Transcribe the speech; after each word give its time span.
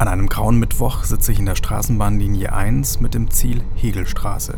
An 0.00 0.08
einem 0.08 0.30
grauen 0.30 0.58
Mittwoch 0.58 1.04
sitze 1.04 1.30
ich 1.30 1.40
in 1.40 1.44
der 1.44 1.56
Straßenbahnlinie 1.56 2.54
1 2.54 3.00
mit 3.00 3.12
dem 3.12 3.30
Ziel 3.30 3.62
Hegelstraße. 3.74 4.56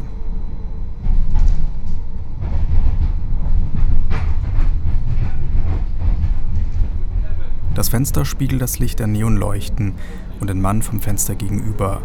Das 7.75 7.89
Fenster 7.89 8.25
spiegelt 8.25 8.63
das 8.63 8.79
Licht 8.79 9.01
der 9.01 9.09
Neonleuchten 9.09 9.95
und 10.39 10.49
den 10.49 10.61
Mann 10.61 10.81
vom 10.81 11.01
Fenster 11.01 11.35
gegenüber, 11.35 12.03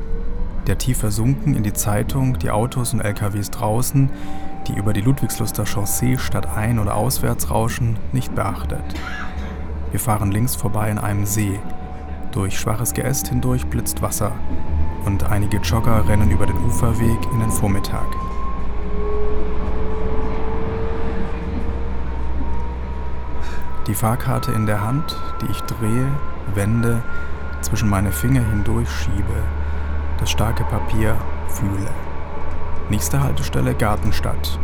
der 0.65 0.79
tief 0.79 0.97
versunken 0.97 1.54
in 1.54 1.61
die 1.61 1.74
Zeitung, 1.74 2.39
die 2.39 2.49
Autos 2.49 2.96
und 2.96 3.01
LKWs 3.01 3.51
draußen, 3.51 4.10
die 4.68 4.75
über 4.75 4.93
die 4.93 5.01
Ludwigsluster 5.01 5.68
Chaussee 5.68 6.18
statt 6.18 6.47
ein- 6.57 6.79
oder 6.79 6.96
auswärts 6.96 7.51
rauschen, 7.51 7.99
nicht 8.13 8.33
beachtet. 8.33 8.82
Wir 9.91 9.99
fahren 9.99 10.32
links 10.32 10.55
vorbei 10.55 10.89
in 10.89 10.97
einem 10.97 11.27
See. 11.27 11.60
Durch 12.37 12.59
schwaches 12.59 12.93
Geäst 12.93 13.29
hindurch 13.29 13.65
blitzt 13.65 14.04
Wasser 14.04 14.32
und 15.05 15.23
einige 15.23 15.57
Jogger 15.57 16.07
rennen 16.07 16.29
über 16.29 16.46
den 16.46 16.55
Uferweg 16.68 17.18
in 17.33 17.39
den 17.39 17.50
Vormittag. 17.50 18.05
Die 23.87 23.96
Fahrkarte 23.96 24.51
in 24.51 24.68
der 24.68 24.86
Hand, 24.86 25.19
die 25.41 25.50
ich 25.50 25.61
drehe, 25.61 26.11
wende, 26.54 27.01
zwischen 27.61 27.89
meine 27.89 28.11
Finger 28.11 28.41
hindurch 28.41 28.88
schiebe, 28.88 29.41
das 30.19 30.29
starke 30.29 30.63
Papier 30.65 31.15
fühle. 31.47 31.89
Nächste 32.91 33.19
Haltestelle 33.19 33.73
Gartenstadt. 33.73 34.59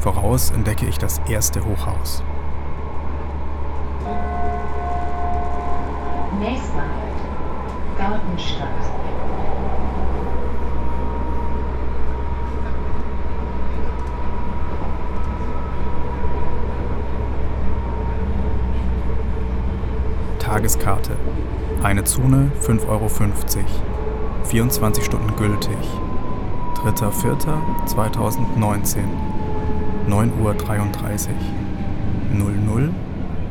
Voraus 0.00 0.50
entdecke 0.50 0.86
ich 0.86 0.98
das 0.98 1.20
erste 1.28 1.64
Hochhaus. 1.64 2.24
Nächster 6.40 6.82
Gartenstadt. 8.14 8.68
Tageskarte. 20.38 21.16
Eine 21.82 22.04
Zone 22.04 22.52
5,50 22.62 22.88
Euro. 22.88 23.08
24 24.44 25.04
Stunden 25.04 25.34
gültig. 25.36 25.76
3.4.2019. 26.84 28.98
9.33 30.08 30.40
Uhr. 30.40 30.54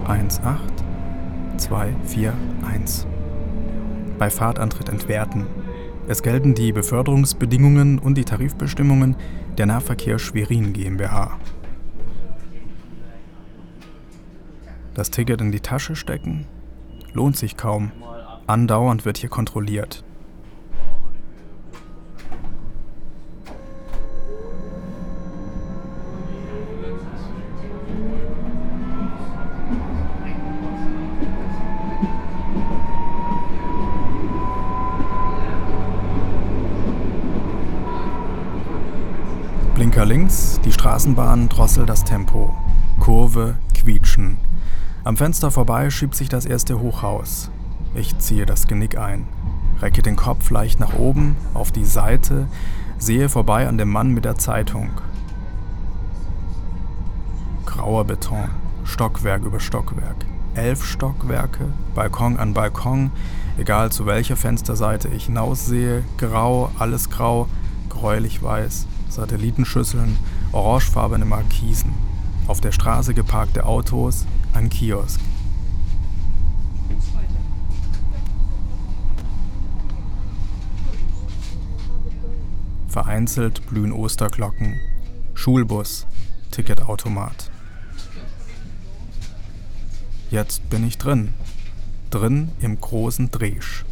0018 0.07 0.49
241. 1.57 3.12
Bei 4.17 4.29
Fahrtantritt 4.29 4.89
entwerten. 4.89 5.47
Es 6.07 6.21
gelten 6.21 6.53
die 6.53 6.71
Beförderungsbedingungen 6.71 7.99
und 7.99 8.17
die 8.17 8.25
Tarifbestimmungen 8.25 9.15
der 9.57 9.65
Nahverkehr 9.65 10.19
Schwerin 10.19 10.73
GmbH. 10.73 11.39
Das 14.93 15.09
Ticket 15.09 15.41
in 15.41 15.51
die 15.51 15.59
Tasche 15.59 15.95
stecken? 15.95 16.45
Lohnt 17.13 17.37
sich 17.37 17.57
kaum. 17.57 17.91
Andauernd 18.45 19.05
wird 19.05 19.17
hier 19.17 19.29
kontrolliert. 19.29 20.03
Links, 40.93 41.05
die 41.05 41.13
Straßenbahn 41.13 41.49
drosselt 41.49 41.89
das 41.89 42.03
Tempo. 42.03 42.53
Kurve, 42.99 43.55
quietschen. 43.73 44.37
Am 45.03 45.17
Fenster 45.17 45.49
vorbei 45.49 45.89
schiebt 45.89 46.15
sich 46.15 46.29
das 46.29 46.45
erste 46.45 46.79
Hochhaus. 46.79 47.49
Ich 47.95 48.17
ziehe 48.19 48.45
das 48.45 48.67
Genick 48.67 48.97
ein, 48.97 49.25
recke 49.81 50.01
den 50.01 50.15
Kopf 50.15 50.49
leicht 50.51 50.79
nach 50.79 50.93
oben, 50.93 51.35
auf 51.53 51.71
die 51.71 51.85
Seite, 51.85 52.47
sehe 52.97 53.29
vorbei 53.29 53.67
an 53.67 53.77
dem 53.77 53.89
Mann 53.89 54.13
mit 54.13 54.25
der 54.25 54.37
Zeitung. 54.37 54.89
Grauer 57.65 58.05
Beton, 58.05 58.49
Stockwerk 58.83 59.43
über 59.43 59.59
Stockwerk. 59.59 60.25
Elf 60.55 60.85
Stockwerke, 60.85 61.65
Balkon 61.95 62.37
an 62.37 62.53
Balkon, 62.53 63.11
egal 63.57 63.91
zu 63.91 64.05
welcher 64.05 64.35
Fensterseite 64.35 65.07
ich 65.07 65.25
hinaussehe, 65.25 66.03
grau, 66.19 66.69
alles 66.77 67.09
grau, 67.09 67.47
gräulich 67.89 68.43
weiß, 68.43 68.85
Satellitenschüsseln, 69.09 70.17
orangefarbene 70.53 71.25
Markisen. 71.25 71.91
Auf 72.47 72.61
der 72.61 72.71
Straße 72.71 73.13
geparkte 73.13 73.65
Autos, 73.65 74.25
ein 74.53 74.69
Kiosk. 74.69 75.19
Vereinzelt 82.87 83.65
blühen 83.67 83.91
Osterglocken. 83.91 84.79
Schulbus, 85.33 86.05
Ticketautomat. 86.51 87.49
Jetzt 90.29 90.69
bin 90.69 90.85
ich 90.87 90.97
drin. 90.99 91.33
Drin 92.11 92.51
im 92.59 92.79
großen 92.79 93.31
Dresch. 93.31 93.83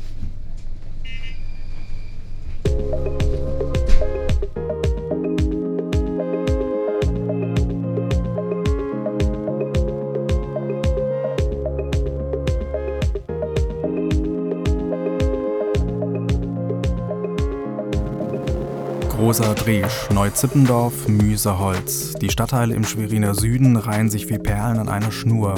Großer 19.31 19.55
Dresch, 19.55 20.09
Neuzippendorf, 20.09 21.07
Müserholz. 21.07 22.15
Die 22.15 22.29
Stadtteile 22.29 22.75
im 22.75 22.83
Schweriner 22.83 23.33
Süden 23.33 23.77
reihen 23.77 24.09
sich 24.09 24.27
wie 24.27 24.37
Perlen 24.37 24.77
an 24.77 24.89
einer 24.89 25.13
Schnur. 25.13 25.55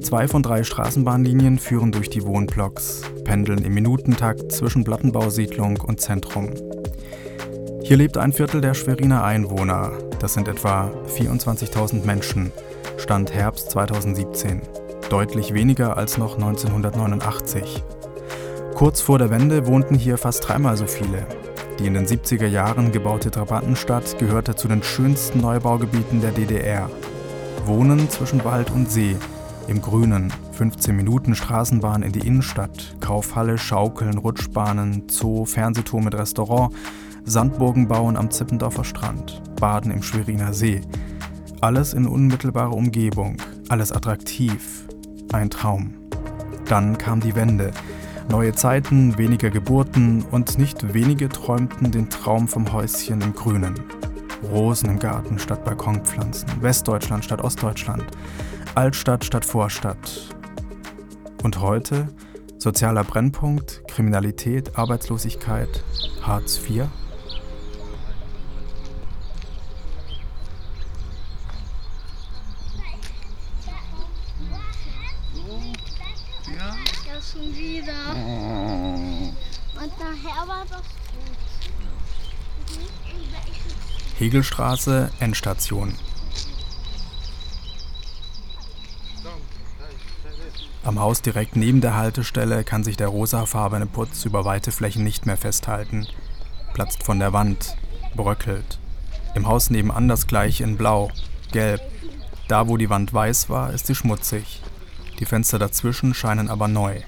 Zwei 0.00 0.26
von 0.26 0.42
drei 0.42 0.64
Straßenbahnlinien 0.64 1.58
führen 1.58 1.92
durch 1.92 2.08
die 2.08 2.24
Wohnblocks, 2.24 3.02
pendeln 3.22 3.66
im 3.66 3.74
Minutentakt 3.74 4.50
zwischen 4.50 4.82
Plattenbausiedlung 4.82 5.78
und 5.82 6.00
Zentrum. 6.00 6.54
Hier 7.82 7.98
lebt 7.98 8.16
ein 8.16 8.32
Viertel 8.32 8.62
der 8.62 8.72
Schweriner 8.72 9.22
Einwohner. 9.22 9.92
Das 10.18 10.32
sind 10.32 10.48
etwa 10.48 10.90
24.000 11.18 12.06
Menschen. 12.06 12.50
Stand 12.96 13.30
Herbst 13.30 13.72
2017. 13.72 14.62
Deutlich 15.10 15.52
weniger 15.52 15.98
als 15.98 16.16
noch 16.16 16.36
1989. 16.36 17.84
Kurz 18.74 19.02
vor 19.02 19.18
der 19.18 19.28
Wende 19.28 19.66
wohnten 19.66 19.96
hier 19.96 20.16
fast 20.16 20.48
dreimal 20.48 20.78
so 20.78 20.86
viele. 20.86 21.26
Die 21.78 21.86
in 21.86 21.94
den 21.94 22.06
70er 22.06 22.46
Jahren 22.46 22.90
gebaute 22.90 23.30
Trabantenstadt 23.30 24.18
gehörte 24.18 24.56
zu 24.56 24.66
den 24.66 24.82
schönsten 24.82 25.40
Neubaugebieten 25.42 26.22
der 26.22 26.32
DDR. 26.32 26.88
Wohnen 27.66 28.08
zwischen 28.08 28.44
Wald 28.44 28.70
und 28.70 28.90
See, 28.90 29.16
im 29.68 29.82
Grünen, 29.82 30.32
15 30.52 30.96
Minuten 30.96 31.34
Straßenbahn 31.34 32.02
in 32.02 32.12
die 32.12 32.26
Innenstadt, 32.26 32.96
Kaufhalle, 33.00 33.58
Schaukeln, 33.58 34.16
Rutschbahnen, 34.16 35.08
Zoo, 35.10 35.44
Fernsehturm 35.44 36.04
mit 36.04 36.14
Restaurant, 36.14 36.74
Sandburgen 37.24 37.88
bauen 37.88 38.16
am 38.16 38.30
Zippendorfer 38.30 38.84
Strand, 38.84 39.42
Baden 39.60 39.90
im 39.90 40.02
Schweriner 40.02 40.54
See. 40.54 40.80
Alles 41.60 41.92
in 41.92 42.06
unmittelbarer 42.06 42.72
Umgebung, 42.72 43.36
alles 43.68 43.92
attraktiv, 43.92 44.86
ein 45.32 45.50
Traum. 45.50 45.94
Dann 46.68 46.96
kam 46.96 47.20
die 47.20 47.34
Wende. 47.34 47.72
Neue 48.28 48.52
Zeiten, 48.52 49.16
weniger 49.18 49.50
Geburten 49.50 50.24
und 50.30 50.58
nicht 50.58 50.92
wenige 50.92 51.28
träumten 51.28 51.90
den 51.90 52.10
Traum 52.10 52.48
vom 52.48 52.72
Häuschen 52.72 53.20
im 53.20 53.32
Grünen. 53.34 53.74
Rosen 54.50 54.90
im 54.90 54.98
Garten 54.98 55.38
statt 55.38 55.64
Balkonpflanzen, 55.64 56.48
Westdeutschland 56.60 57.24
statt 57.24 57.40
Ostdeutschland, 57.40 58.04
Altstadt 58.74 59.24
statt 59.24 59.44
Vorstadt. 59.44 60.34
Und 61.42 61.60
heute 61.60 62.08
sozialer 62.58 63.04
Brennpunkt, 63.04 63.82
Kriminalität, 63.88 64.76
Arbeitslosigkeit, 64.76 65.84
Hartz 66.22 66.58
IV. 66.58 66.88
Ja, 76.56 76.74
schon 77.22 77.54
wieder. 77.54 77.92
Hegelstraße, 84.18 85.10
Endstation. 85.20 85.94
Am 90.84 91.00
Haus 91.00 91.20
direkt 91.20 91.56
neben 91.56 91.80
der 91.80 91.96
Haltestelle 91.96 92.64
kann 92.64 92.84
sich 92.84 92.96
der 92.96 93.08
rosafarbene 93.08 93.86
Putz 93.86 94.24
über 94.24 94.44
weite 94.44 94.72
Flächen 94.72 95.04
nicht 95.04 95.26
mehr 95.26 95.36
festhalten, 95.36 96.06
platzt 96.74 97.02
von 97.02 97.18
der 97.18 97.32
Wand, 97.32 97.76
bröckelt. 98.14 98.78
Im 99.34 99.48
Haus 99.48 99.68
nebenan 99.68 100.08
das 100.08 100.26
gleiche 100.26 100.64
in 100.64 100.76
Blau, 100.76 101.10
Gelb. 101.52 101.80
Da, 102.48 102.68
wo 102.68 102.76
die 102.76 102.88
Wand 102.88 103.12
weiß 103.12 103.50
war, 103.50 103.72
ist 103.72 103.86
sie 103.86 103.94
schmutzig. 103.94 104.62
Die 105.18 105.26
Fenster 105.26 105.58
dazwischen 105.58 106.14
scheinen 106.14 106.48
aber 106.48 106.68
neu. 106.68 107.02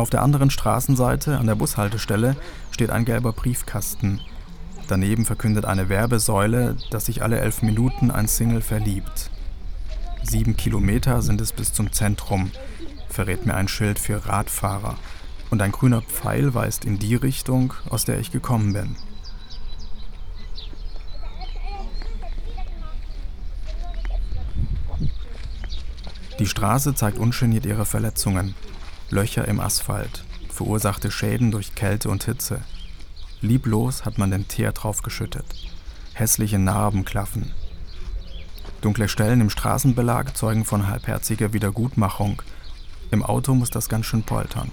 Auf 0.00 0.08
der 0.08 0.22
anderen 0.22 0.48
Straßenseite, 0.48 1.36
an 1.36 1.46
der 1.46 1.56
Bushaltestelle, 1.56 2.34
steht 2.70 2.88
ein 2.88 3.04
gelber 3.04 3.34
Briefkasten. 3.34 4.22
Daneben 4.88 5.26
verkündet 5.26 5.66
eine 5.66 5.90
Werbesäule, 5.90 6.74
dass 6.88 7.04
sich 7.04 7.22
alle 7.22 7.38
elf 7.38 7.60
Minuten 7.60 8.10
ein 8.10 8.26
Single 8.26 8.62
verliebt. 8.62 9.30
Sieben 10.22 10.56
Kilometer 10.56 11.20
sind 11.20 11.42
es 11.42 11.52
bis 11.52 11.74
zum 11.74 11.92
Zentrum, 11.92 12.50
verrät 13.10 13.44
mir 13.44 13.54
ein 13.56 13.68
Schild 13.68 13.98
für 13.98 14.24
Radfahrer. 14.24 14.96
Und 15.50 15.60
ein 15.60 15.70
grüner 15.70 16.00
Pfeil 16.00 16.54
weist 16.54 16.86
in 16.86 16.98
die 16.98 17.16
Richtung, 17.16 17.74
aus 17.90 18.06
der 18.06 18.20
ich 18.20 18.30
gekommen 18.30 18.72
bin. 18.72 18.96
Die 26.38 26.46
Straße 26.46 26.94
zeigt 26.94 27.18
ungeniert 27.18 27.66
ihre 27.66 27.84
Verletzungen. 27.84 28.54
Löcher 29.10 29.48
im 29.48 29.58
Asphalt, 29.58 30.24
verursachte 30.48 31.10
Schäden 31.10 31.50
durch 31.50 31.74
Kälte 31.74 32.08
und 32.08 32.24
Hitze. 32.24 32.60
Lieblos 33.40 34.04
hat 34.04 34.18
man 34.18 34.30
den 34.30 34.46
Teer 34.46 34.70
draufgeschüttet. 34.70 35.46
Hässliche 36.12 36.60
Narben 36.60 37.04
klaffen. 37.04 37.50
Dunkle 38.82 39.08
Stellen 39.08 39.40
im 39.40 39.50
Straßenbelag 39.50 40.34
zeugen 40.34 40.64
von 40.64 40.86
halbherziger 40.86 41.52
Wiedergutmachung. 41.52 42.40
Im 43.10 43.24
Auto 43.24 43.54
muss 43.54 43.70
das 43.70 43.88
ganz 43.88 44.06
schön 44.06 44.22
poltern. 44.22 44.70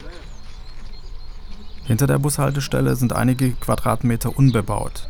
Hinter 1.85 2.05
der 2.05 2.19
Bushaltestelle 2.19 2.95
sind 2.95 3.13
einige 3.13 3.53
Quadratmeter 3.53 4.37
unbebaut. 4.37 5.09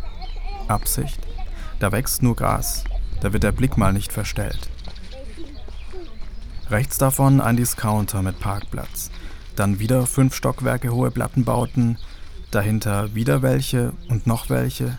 Absicht? 0.70 1.20
Da 1.80 1.92
wächst 1.92 2.24
nur 2.24 2.36
Gras. 2.36 2.86
Da 3.22 3.34
wird 3.34 3.44
der 3.44 3.52
Blick 3.52 3.78
mal 3.78 3.92
nicht 3.92 4.14
verstellt. 4.14 4.70
Rechts 6.70 6.98
davon 6.98 7.40
ein 7.40 7.56
Discounter 7.56 8.22
mit 8.22 8.42
Parkplatz. 8.42 9.10
Dann 9.56 9.80
wieder 9.80 10.06
fünf 10.06 10.36
Stockwerke 10.36 10.92
hohe 10.92 11.12
Plattenbauten. 11.12 11.98
Dahinter 12.52 13.16
wieder 13.16 13.42
welche 13.42 13.94
und 14.10 14.28
noch 14.28 14.50
welche. 14.50 14.98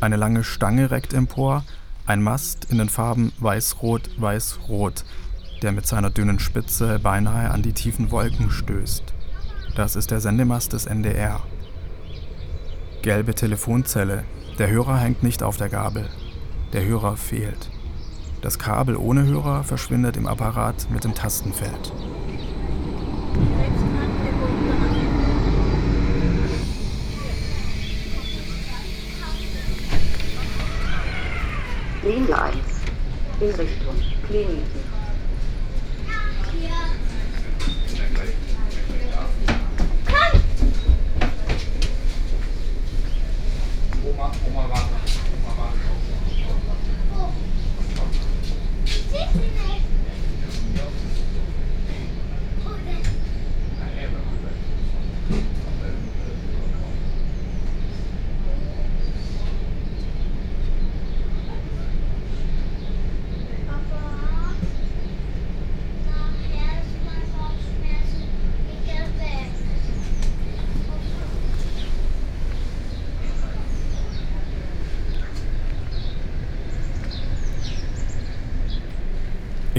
Eine 0.00 0.16
lange 0.16 0.42
Stange 0.42 0.90
reckt 0.90 1.12
empor. 1.12 1.64
Ein 2.06 2.22
Mast 2.22 2.66
in 2.70 2.78
den 2.78 2.88
Farben 2.88 3.32
weiß-rot, 3.40 4.08
weiß-rot, 4.16 5.04
der 5.60 5.72
mit 5.72 5.86
seiner 5.86 6.08
dünnen 6.08 6.38
Spitze 6.38 6.98
beinahe 6.98 7.50
an 7.50 7.62
die 7.62 7.72
tiefen 7.74 8.10
Wolken 8.10 8.50
stößt. 8.50 9.04
Das 9.74 9.96
ist 9.96 10.10
der 10.10 10.20
Sendemast 10.20 10.72
des 10.72 10.86
NDR. 10.86 11.42
Gelbe 13.02 13.34
Telefonzelle. 13.34 14.24
Der 14.58 14.70
Hörer 14.70 14.96
hängt 14.96 15.22
nicht 15.22 15.42
auf 15.42 15.58
der 15.58 15.68
Gabel. 15.68 16.08
Der 16.72 16.86
Hörer 16.86 17.18
fehlt. 17.18 17.70
Das 18.46 18.60
Kabel 18.60 18.96
ohne 18.96 19.26
Hörer 19.26 19.64
verschwindet 19.64 20.16
im 20.16 20.28
Apparat 20.28 20.88
mit 20.88 21.02
dem 21.02 21.16
Tastenfeld. 21.16 21.92
Linie 32.04 32.40
1 32.40 32.56
in 33.40 33.48
Richtung 33.48 33.96
Kliniken. 34.28 34.85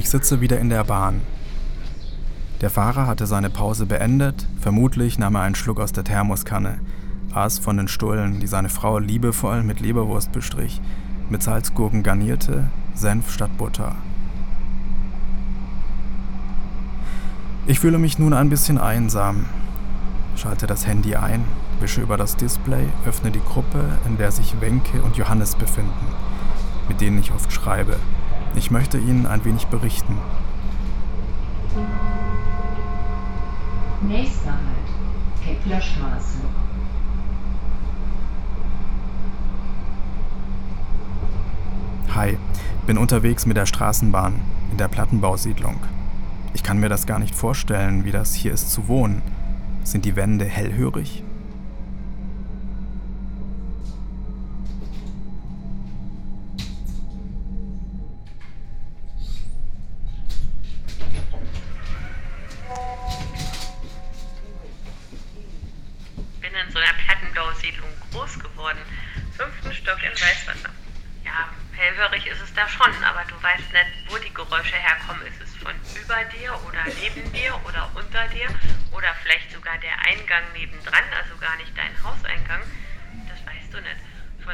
Ich 0.07 0.11
sitze 0.11 0.39
wieder 0.39 0.57
in 0.57 0.69
der 0.69 0.85
Bahn. 0.85 1.19
Der 2.61 2.69
Fahrer 2.69 3.07
hatte 3.07 3.27
seine 3.27 3.49
Pause 3.49 3.85
beendet, 3.85 4.47
vermutlich 4.57 5.19
nahm 5.19 5.35
er 5.35 5.41
einen 5.41 5.53
Schluck 5.53 5.81
aus 5.81 5.91
der 5.91 6.05
Thermoskanne, 6.05 6.79
aß 7.33 7.59
von 7.59 7.75
den 7.75 7.89
Stullen, 7.89 8.39
die 8.39 8.47
seine 8.47 8.69
Frau 8.69 8.99
liebevoll 8.99 9.63
mit 9.63 9.81
Leberwurst 9.81 10.31
bestrich, 10.31 10.79
mit 11.29 11.43
Salzgurken 11.43 12.03
garnierte, 12.03 12.69
Senf 12.95 13.33
statt 13.33 13.57
Butter. 13.57 13.95
Ich 17.65 17.81
fühle 17.81 17.99
mich 17.99 18.17
nun 18.17 18.31
ein 18.31 18.47
bisschen 18.47 18.77
einsam. 18.77 19.47
Schalte 20.37 20.67
das 20.67 20.87
Handy 20.87 21.17
ein, 21.17 21.43
wische 21.81 21.99
über 21.99 22.15
das 22.15 22.37
Display, 22.37 22.87
öffne 23.05 23.29
die 23.29 23.41
Gruppe, 23.41 23.83
in 24.05 24.17
der 24.17 24.31
sich 24.31 24.61
Wenke 24.61 25.01
und 25.01 25.17
Johannes 25.17 25.55
befinden, 25.55 26.07
mit 26.87 27.01
denen 27.01 27.19
ich 27.19 27.33
oft 27.33 27.51
schreibe. 27.51 27.97
Ich 28.57 28.71
möchte 28.71 28.97
Ihnen 28.97 29.27
ein 29.27 29.45
wenig 29.45 29.67
berichten. 29.67 30.17
Nächster 34.01 34.51
Halt, 34.51 35.45
Keplerstraße. 35.45 36.39
Hi, 42.15 42.37
bin 42.87 42.97
unterwegs 42.97 43.45
mit 43.45 43.57
der 43.57 43.67
Straßenbahn 43.67 44.41
in 44.71 44.77
der 44.77 44.87
Plattenbausiedlung. 44.87 45.75
Ich 46.55 46.63
kann 46.63 46.79
mir 46.79 46.89
das 46.89 47.05
gar 47.05 47.19
nicht 47.19 47.35
vorstellen, 47.35 48.05
wie 48.05 48.11
das 48.11 48.33
hier 48.33 48.53
ist 48.53 48.71
zu 48.71 48.87
wohnen. 48.87 49.21
Sind 49.83 50.03
die 50.03 50.15
Wände 50.15 50.45
hellhörig? 50.45 51.23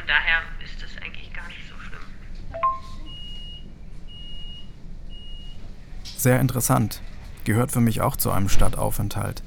Von 0.04 0.08
daher 0.08 0.42
ist 0.62 0.82
es 0.84 1.02
eigentlich 1.02 1.32
gar 1.32 1.46
nicht 1.48 1.60
so 1.66 1.74
schlimm. 1.80 1.98
Sehr 6.18 6.40
interessant. 6.40 7.00
Gehört 7.44 7.72
für 7.72 7.80
mich 7.80 8.02
auch 8.02 8.16
zu 8.16 8.30
einem 8.30 8.50
Stadtaufenthalt. 8.50 9.42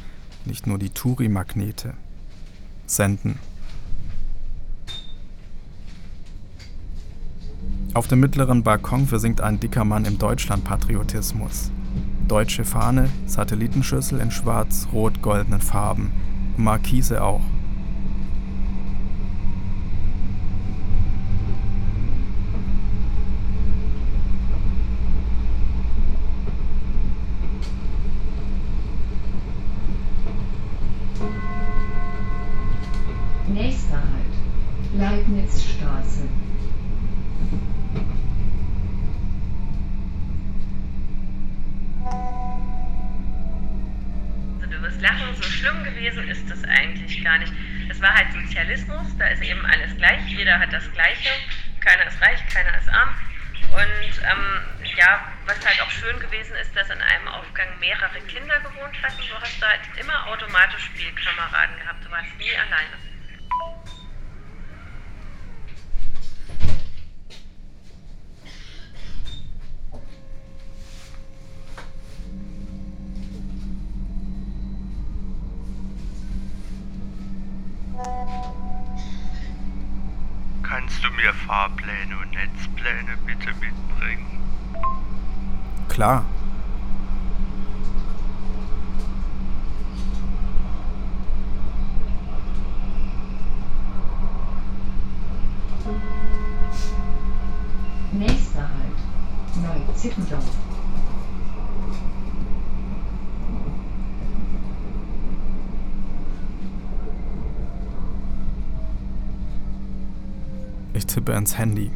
Nicht 0.45 0.65
nur 0.65 0.79
die 0.79 0.89
Touri-Magnete. 0.89 1.93
Senden. 2.87 3.37
Auf 7.93 8.07
dem 8.07 8.19
mittleren 8.19 8.63
Balkon 8.63 9.05
versinkt 9.05 9.41
ein 9.41 9.59
dicker 9.59 9.85
Mann 9.85 10.05
im 10.05 10.17
Deutschlandpatriotismus. 10.17 11.69
Deutsche 12.27 12.65
Fahne, 12.65 13.11
Satellitenschüssel 13.27 14.19
in 14.19 14.31
schwarz-rot-goldenen 14.31 15.61
Farben. 15.61 16.11
Markise 16.57 17.23
auch. 17.23 17.43
Nächster 33.49 34.03
Halt, 35.29 36.29
Kannst 80.99 81.13
du 81.13 81.21
mir 81.21 81.31
Fahrpläne 81.31 82.17
und 82.17 82.31
Netzpläne 82.31 83.17
bitte 83.23 83.53
mitbringen? 83.59 84.41
Klar. 85.89 86.25
Nächster 98.11 98.61
Halt. 98.61 99.85
Neu-Zippendorf. 99.85 100.45
Ich 110.96 110.96
tippe 111.07 111.33
ins 111.33 111.57
Handy. 111.57 111.91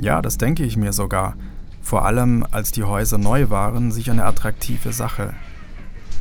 Ja, 0.00 0.20
das 0.20 0.36
denke 0.38 0.64
ich 0.64 0.76
mir 0.76 0.92
sogar. 0.92 1.36
Vor 1.80 2.04
allem, 2.04 2.44
als 2.50 2.72
die 2.72 2.84
Häuser 2.84 3.16
neu 3.16 3.48
waren, 3.48 3.92
sicher 3.92 4.12
eine 4.12 4.24
attraktive 4.24 4.92
Sache. 4.92 5.34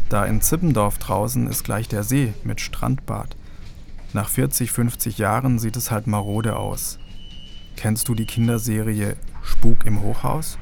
Da 0.10 0.24
in 0.26 0.40
Zippendorf 0.40 0.98
draußen 1.00 1.48
ist 1.48 1.64
gleich 1.64 1.88
der 1.88 2.04
See 2.04 2.34
mit 2.44 2.62
Strandbad. 2.62 3.36
Nach 4.14 4.30
40, 4.30 4.72
50 4.72 5.18
Jahren 5.18 5.60
sieht 5.60 5.76
es 5.76 5.92
halt 5.92 6.08
marode 6.08 6.56
aus. 6.56 7.00
Kennst 7.76 8.08
du 8.08 8.16
die 8.16 8.26
Kinderserie 8.26 9.18
Spuk 9.42 9.86
im 9.86 10.02
Hochhaus? 10.02 10.58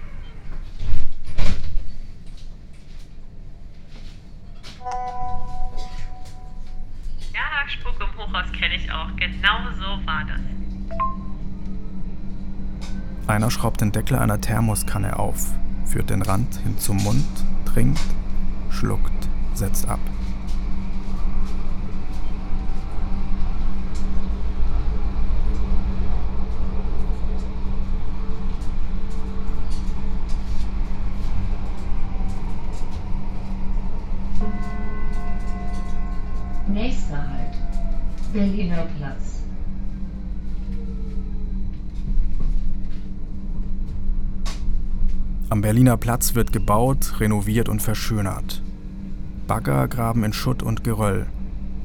Genau 9.64 9.76
so 9.76 10.06
war 10.06 10.24
das. 10.26 10.42
Einer 13.28 13.50
schraubt 13.50 13.80
den 13.80 13.94
Deckel 13.94 14.18
einer 14.18 14.42
Thermoskanne 14.42 15.18
auf, 15.18 15.54
führt 15.86 16.10
den 16.10 16.22
Rand 16.22 16.56
hin 16.58 16.78
zum 16.78 16.98
Mund, 16.98 17.26
trinkt, 17.66 18.02
schluckt, 18.70 19.30
setzt 19.54 19.88
ab. 19.88 20.00
Nächster 36.68 37.18
Halt. 37.18 37.56
Berliner 38.34 38.88
Platz. 38.98 39.34
Am 45.50 45.53
Berliner 45.64 45.96
Platz 45.96 46.36
wird 46.36 46.52
gebaut, 46.52 47.22
renoviert 47.22 47.70
und 47.70 47.82
verschönert. 47.82 48.62
Bagger 49.48 49.88
graben 49.88 50.26
in 50.26 50.34
Schutt 50.34 50.62
und 50.62 50.84
Geröll, 50.84 51.28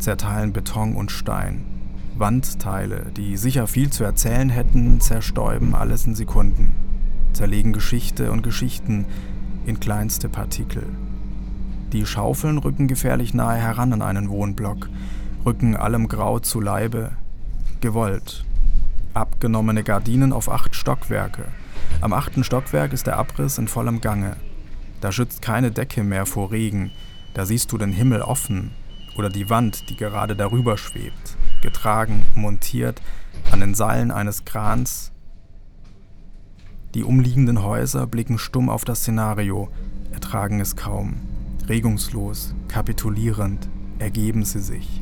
zerteilen 0.00 0.52
Beton 0.52 0.97
und 0.97 1.12
Stein. 1.12 1.64
Wandteile, 2.16 3.12
die 3.16 3.37
sicher 3.37 3.68
viel 3.68 3.90
zu 3.90 4.02
erzählen 4.02 4.50
hätten, 4.50 5.00
zerstäuben 5.00 5.76
alles 5.76 6.08
in 6.08 6.16
Sekunden, 6.16 6.75
zerlegen 7.32 7.73
Geschichte 7.73 8.32
und 8.32 8.42
Geschichten 8.42 9.06
in 9.64 9.78
kleinste 9.78 10.28
Partikel. 10.28 10.82
Die 11.92 12.04
Schaufeln 12.04 12.58
rücken 12.58 12.88
gefährlich 12.88 13.32
nahe 13.32 13.58
heran 13.58 13.92
an 13.92 14.02
einen 14.02 14.28
Wohnblock, 14.28 14.88
rücken 15.47 15.76
allem 15.76 16.08
Grau 16.08 16.40
zu 16.40 16.61
Leibe, 16.61 17.12
gewollt. 17.80 18.44
Abgenommene 19.14 19.85
Gardinen 19.85 20.32
auf 20.32 20.50
acht 20.50 20.75
Stockwerke. 20.75 21.44
Am 22.00 22.12
achten 22.12 22.45
Stockwerk 22.45 22.93
ist 22.93 23.09
der 23.09 23.19
Abriss 23.19 23.59
in 23.59 23.67
vollem 23.67 24.00
Gange. 24.00 24.37
Da 25.00 25.11
schützt 25.11 25.43
keine 25.43 25.73
Decke 25.73 26.05
mehr 26.05 26.26
vor 26.26 26.52
Regen, 26.52 26.93
da 27.35 27.45
siehst 27.45 27.73
du 27.73 27.78
den 27.78 27.90
Himmel 27.90 28.23
offen 28.23 28.71
oder 29.17 29.31
die 29.31 29.50
Wand, 29.50 29.90
die 29.90 29.97
gerade 29.97 30.37
darüber 30.37 30.78
schwebt, 30.78 31.37
getragen, 31.61 32.25
montiert 32.37 33.02
an 33.50 33.59
den 33.59 33.75
Seilen 33.75 34.12
eines 34.12 34.45
Krans. 34.45 35.11
Die 36.95 37.02
umliegenden 37.02 37.64
Häuser 37.64 38.07
blicken 38.07 38.38
stumm 38.38 38.71
auf 38.71 38.85
das 38.85 39.00
Szenario, 39.00 39.69
ertragen 40.12 40.61
es 40.61 40.76
kaum. 40.76 41.17
Regungslos, 41.69 42.55
kapitulierend 42.69 43.69
ergeben 43.99 44.45
sie 44.45 44.61
sich, 44.61 45.00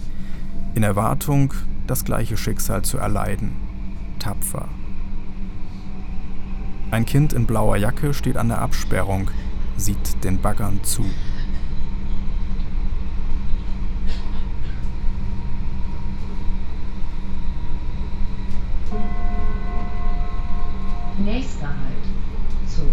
in 0.74 0.82
Erwartung, 0.82 1.52
das 1.86 2.04
gleiche 2.04 2.38
Schicksal 2.38 2.82
zu 2.82 2.96
erleiden, 2.96 3.56
tapfer. 4.18 4.68
Ein 6.96 7.04
Kind 7.04 7.34
in 7.34 7.44
blauer 7.44 7.76
Jacke 7.76 8.14
steht 8.14 8.38
an 8.38 8.48
der 8.48 8.62
Absperrung, 8.62 9.30
sieht 9.76 10.24
den 10.24 10.40
Baggern 10.40 10.82
zu. 10.82 11.04
Nächster 21.22 21.68
Halt. 21.68 21.76
Zoo. 22.66 22.84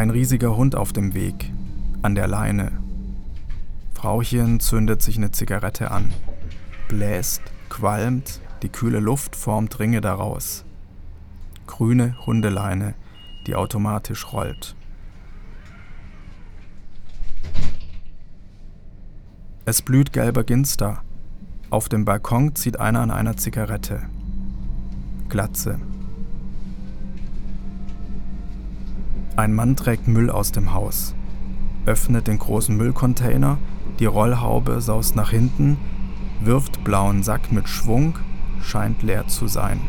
Ein 0.00 0.08
riesiger 0.08 0.56
Hund 0.56 0.76
auf 0.76 0.94
dem 0.94 1.12
Weg, 1.12 1.52
an 2.00 2.14
der 2.14 2.26
Leine. 2.26 2.72
Frauchen 3.92 4.58
zündet 4.58 5.02
sich 5.02 5.18
eine 5.18 5.30
Zigarette 5.30 5.90
an, 5.90 6.10
bläst, 6.88 7.42
qualmt, 7.68 8.40
die 8.62 8.70
kühle 8.70 8.98
Luft 8.98 9.36
formt 9.36 9.78
Ringe 9.78 10.00
daraus. 10.00 10.64
Grüne 11.66 12.16
Hundeleine, 12.24 12.94
die 13.46 13.54
automatisch 13.54 14.32
rollt. 14.32 14.74
Es 19.66 19.82
blüht 19.82 20.14
gelber 20.14 20.44
Ginster. 20.44 21.02
Auf 21.68 21.90
dem 21.90 22.06
Balkon 22.06 22.54
zieht 22.54 22.80
einer 22.80 23.00
an 23.00 23.10
einer 23.10 23.36
Zigarette. 23.36 24.00
Glatze. 25.28 25.78
Ein 29.40 29.54
Mann 29.54 29.74
trägt 29.74 30.06
Müll 30.06 30.28
aus 30.28 30.52
dem 30.52 30.74
Haus, 30.74 31.14
öffnet 31.86 32.26
den 32.26 32.38
großen 32.38 32.76
Müllcontainer, 32.76 33.56
die 33.98 34.04
Rollhaube 34.04 34.82
saust 34.82 35.16
nach 35.16 35.30
hinten, 35.30 35.78
wirft 36.42 36.84
blauen 36.84 37.22
Sack 37.22 37.50
mit 37.50 37.66
Schwung, 37.66 38.16
scheint 38.62 39.02
leer 39.02 39.28
zu 39.28 39.46
sein. 39.46 39.80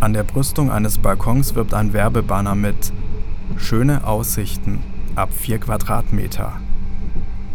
An 0.00 0.14
der 0.14 0.22
Brüstung 0.22 0.70
eines 0.70 0.96
Balkons 0.96 1.54
wirbt 1.54 1.74
ein 1.74 1.92
Werbebanner 1.92 2.54
mit 2.54 2.94
Schöne 3.58 4.04
Aussichten 4.04 4.78
ab 5.16 5.34
4 5.34 5.58
Quadratmeter. 5.58 6.52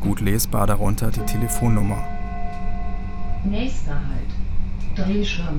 Gut 0.01 0.21
lesbar 0.21 0.67
darunter 0.67 1.09
die 1.09 1.21
Telefonnummer. 1.21 2.03
Nächster 3.43 3.95
Halt. 3.95 4.29
Drescher 4.95 5.51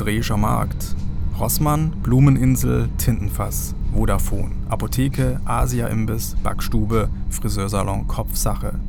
Drescher 0.00 0.38
Markt. 0.38 0.96
Rossmann, 1.38 1.90
Blumeninsel, 2.02 2.88
Tintenfass, 2.96 3.74
Vodafone, 3.92 4.52
Apotheke, 4.70 5.40
Asia-Imbiss, 5.44 6.36
Backstube, 6.42 7.10
Friseursalon, 7.28 8.08
Kopfsache. 8.08 8.80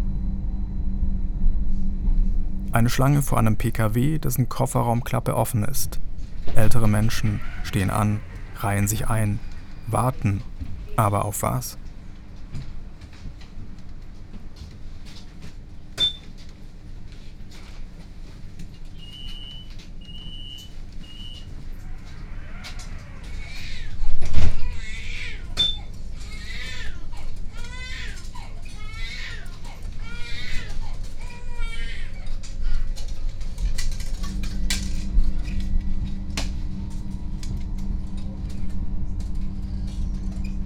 Eine 2.71 2.89
Schlange 2.89 3.21
vor 3.21 3.39
einem 3.39 3.57
PKW, 3.57 4.19
dessen 4.19 4.47
Kofferraumklappe 4.47 5.35
offen 5.35 5.65
ist. 5.65 5.99
Ältere 6.55 6.87
Menschen 6.87 7.41
stehen 7.63 7.89
an, 7.89 8.21
reihen 8.59 8.87
sich 8.87 9.09
ein, 9.09 9.39
warten. 9.87 10.41
Aber 10.95 11.25
auf 11.25 11.41
was? 11.41 11.77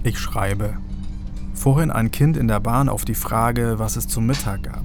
Ich 0.06 0.20
schreibe. 0.20 0.74
Vorhin 1.52 1.90
ein 1.90 2.12
Kind 2.12 2.36
in 2.36 2.46
der 2.46 2.60
Bahn 2.60 2.88
auf 2.88 3.04
die 3.04 3.16
Frage, 3.16 3.80
was 3.80 3.96
es 3.96 4.06
zum 4.06 4.24
Mittag 4.24 4.62
gab. 4.62 4.84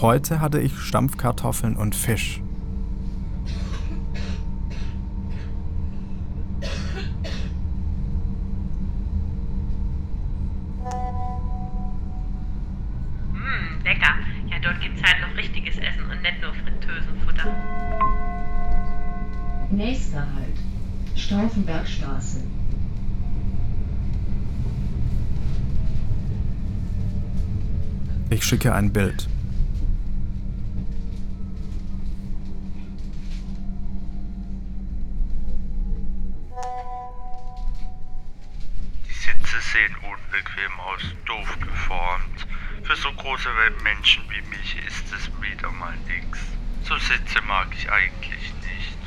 Heute 0.00 0.40
hatte 0.40 0.58
ich 0.58 0.76
Stampfkartoffeln 0.76 1.76
und 1.76 1.94
Fisch. 1.94 2.42
Hm, 13.32 13.84
lecker. 13.84 14.14
Ja, 14.48 14.56
dort 14.60 14.80
gibt's 14.80 15.00
halt 15.00 15.20
noch 15.20 15.36
richtiges 15.36 15.76
Essen 15.76 16.10
und 16.10 16.22
nicht 16.22 16.42
nur 16.42 16.52
Fritteusenfutter. 16.54 17.54
Nächster 19.70 20.26
Halt. 20.34 20.58
Stauffenbergstraße. 21.14 22.40
Ich 28.32 28.44
schicke 28.44 28.72
ein 28.72 28.92
Bild. 28.92 29.28
Die 39.08 39.12
Sitze 39.12 39.60
sehen 39.72 39.96
unbequem 39.96 40.78
aus, 40.78 41.02
doof 41.26 41.58
geformt. 41.60 42.46
Für 42.84 42.94
so 42.94 43.12
große 43.12 43.48
Menschen 43.82 44.22
wie 44.30 44.42
mich 44.48 44.76
ist 44.86 45.12
es 45.12 45.28
wieder 45.42 45.72
mal 45.72 45.96
nix. 46.06 46.38
So 46.84 46.96
Sitze 46.98 47.42
mag 47.48 47.66
ich 47.76 47.90
eigentlich 47.90 48.54
nicht. 48.62 48.99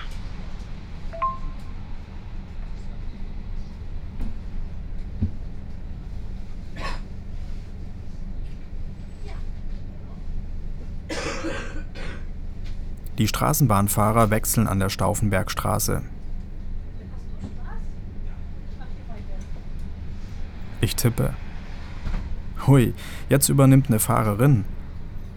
Die 13.18 13.28
Straßenbahnfahrer 13.28 14.30
wechseln 14.30 14.68
an 14.68 14.80
der 14.80 14.90
Stauffenbergstraße. 14.90 16.02
Ich 20.82 20.96
tippe. 20.96 21.34
Hui, 22.68 22.94
jetzt 23.30 23.50
übernimmt 23.50 23.88
eine 23.88 24.00
Fahrerin. 24.00 24.66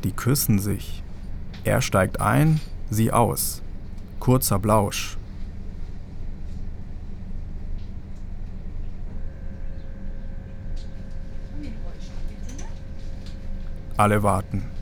Die 0.04 0.12
küssen 0.12 0.58
sich. 0.58 1.02
Er 1.64 1.82
steigt 1.82 2.20
ein, 2.20 2.60
sie 2.90 3.12
aus. 3.12 3.62
Kurzer 4.20 4.58
Blausch. 4.58 5.18
Alle 13.96 14.22
warten. 14.22 14.75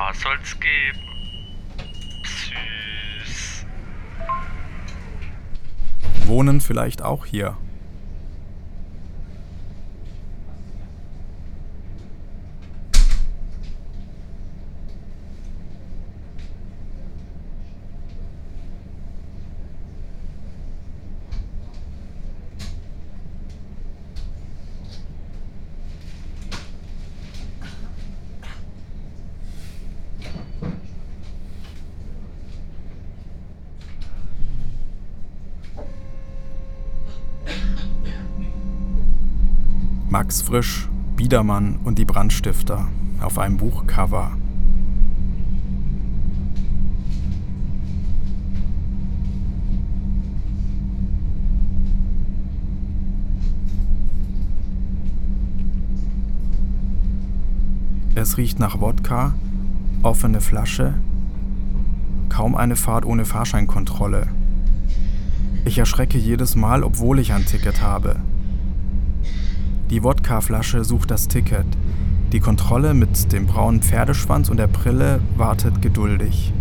Paar 0.00 0.14
soll's 0.14 0.58
geben. 0.58 0.98
Süß. 2.24 3.66
Wohnen 6.26 6.62
vielleicht 6.62 7.02
auch 7.02 7.26
hier. 7.26 7.58
Max 40.10 40.42
Frisch, 40.42 40.88
Biedermann 41.14 41.78
und 41.84 41.96
die 41.96 42.04
Brandstifter 42.04 42.88
auf 43.20 43.38
einem 43.38 43.58
Buchcover. 43.58 44.32
Es 58.16 58.36
riecht 58.36 58.58
nach 58.58 58.80
Wodka, 58.80 59.34
offene 60.02 60.40
Flasche, 60.40 60.94
kaum 62.28 62.56
eine 62.56 62.74
Fahrt 62.74 63.04
ohne 63.04 63.24
Fahrscheinkontrolle. 63.24 64.26
Ich 65.64 65.78
erschrecke 65.78 66.18
jedes 66.18 66.56
Mal, 66.56 66.82
obwohl 66.82 67.20
ich 67.20 67.32
ein 67.32 67.46
Ticket 67.46 67.80
habe. 67.80 68.16
Die 69.90 70.04
Wodkaflasche 70.04 70.84
sucht 70.84 71.10
das 71.10 71.26
Ticket. 71.26 71.66
Die 72.30 72.38
Kontrolle 72.38 72.94
mit 72.94 73.32
dem 73.32 73.46
braunen 73.46 73.82
Pferdeschwanz 73.82 74.48
und 74.48 74.56
der 74.56 74.68
Brille 74.68 75.20
wartet 75.36 75.82
geduldig. 75.82 76.52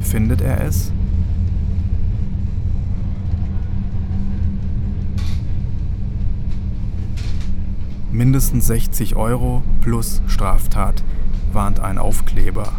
Findet 0.00 0.40
er 0.40 0.64
es? 0.64 0.90
Mindestens 8.10 8.68
60 8.68 9.16
Euro 9.16 9.62
plus 9.82 10.22
Straftat, 10.26 11.04
warnt 11.52 11.80
ein 11.80 11.98
Aufkleber. 11.98 12.72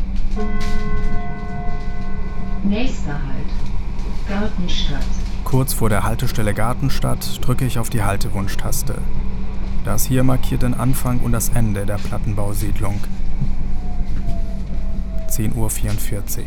Nächster 2.63 3.13
Halt. 3.13 3.47
Gartenstadt. 4.27 5.05
Kurz 5.43 5.73
vor 5.73 5.89
der 5.89 6.03
Haltestelle 6.03 6.55
Gartenstadt 6.55 7.45
drücke 7.45 7.65
ich 7.65 7.77
auf 7.77 7.91
die 7.91 8.01
Haltewunschtaste. 8.01 8.95
Das 9.87 10.05
hier 10.05 10.25
markiert 10.25 10.63
den 10.63 10.73
Anfang 10.73 11.19
und 11.21 11.31
das 11.31 11.47
Ende 11.47 11.85
der 11.85 11.95
Plattenbausiedlung. 11.95 12.99
10.44 15.29 15.55
Uhr. 15.55 16.45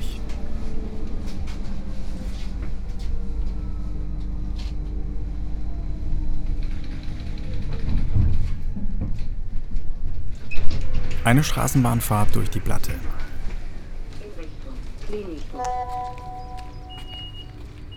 Eine 11.25 11.43
Straßenbahnfahrt 11.43 12.37
durch 12.37 12.51
die 12.51 12.61
Platte. 12.61 12.93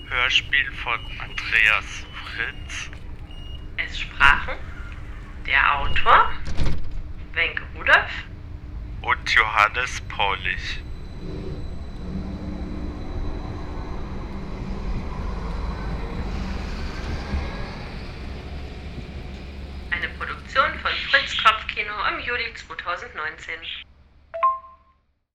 Hörspiel 0.07 0.71
von 0.81 0.99
Andreas 1.19 1.85
Fritz. 2.31 2.89
Es 3.75 3.99
sprachen 3.99 4.55
der 5.45 5.79
Autor 5.79 6.29
Wenke 7.33 7.63
Rudolph 7.75 8.25
und 9.01 9.29
Johannes 9.29 10.01
Paulich. 10.01 10.79
Eine 19.91 20.07
Produktion 20.09 20.79
von 20.79 20.91
Fritz 21.09 21.37
Kopfkino 21.43 21.93
im 22.09 22.19
Juli 22.19 22.53
2019. 22.53 23.53